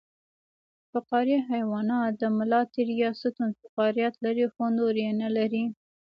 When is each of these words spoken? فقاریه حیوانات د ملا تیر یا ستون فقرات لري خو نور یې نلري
فقاریه 0.91 1.39
حیوانات 1.51 2.11
د 2.21 2.23
ملا 2.37 2.61
تیر 2.73 2.89
یا 3.01 3.09
ستون 3.21 3.49
فقرات 3.59 4.15
لري 4.25 4.45
خو 4.53 4.63
نور 4.77 4.93
یې 5.03 5.11
نلري 5.21 5.63